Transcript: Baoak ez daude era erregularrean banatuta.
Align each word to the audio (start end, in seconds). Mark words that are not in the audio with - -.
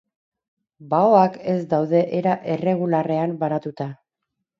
Baoak 0.93 1.35
ez 1.53 1.57
daude 1.73 2.01
era 2.21 2.33
erregularrean 2.55 3.37
banatuta. 3.45 3.89